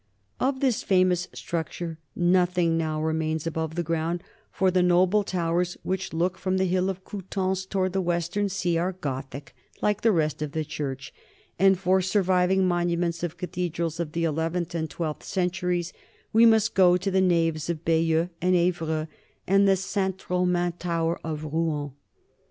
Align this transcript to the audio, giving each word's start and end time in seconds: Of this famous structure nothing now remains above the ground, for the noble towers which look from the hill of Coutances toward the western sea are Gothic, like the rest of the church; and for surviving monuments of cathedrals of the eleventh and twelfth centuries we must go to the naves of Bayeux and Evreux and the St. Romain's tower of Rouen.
Of 0.39 0.61
this 0.61 0.81
famous 0.81 1.27
structure 1.31 1.99
nothing 2.15 2.75
now 2.75 2.99
remains 2.99 3.45
above 3.45 3.75
the 3.75 3.83
ground, 3.83 4.23
for 4.51 4.71
the 4.71 4.81
noble 4.81 5.23
towers 5.23 5.77
which 5.83 6.11
look 6.11 6.39
from 6.39 6.57
the 6.57 6.65
hill 6.65 6.89
of 6.89 7.03
Coutances 7.05 7.67
toward 7.67 7.93
the 7.93 8.01
western 8.01 8.49
sea 8.49 8.79
are 8.79 8.93
Gothic, 8.93 9.53
like 9.79 10.01
the 10.01 10.11
rest 10.11 10.41
of 10.41 10.53
the 10.53 10.65
church; 10.65 11.13
and 11.59 11.77
for 11.77 12.01
surviving 12.01 12.67
monuments 12.67 13.21
of 13.21 13.37
cathedrals 13.37 13.99
of 13.99 14.13
the 14.13 14.23
eleventh 14.23 14.73
and 14.73 14.89
twelfth 14.89 15.21
centuries 15.21 15.93
we 16.33 16.47
must 16.47 16.73
go 16.73 16.97
to 16.97 17.11
the 17.11 17.21
naves 17.21 17.69
of 17.69 17.85
Bayeux 17.85 18.29
and 18.41 18.55
Evreux 18.55 19.05
and 19.45 19.67
the 19.67 19.75
St. 19.77 20.27
Romain's 20.31 20.73
tower 20.79 21.19
of 21.23 21.43
Rouen. 21.43 21.91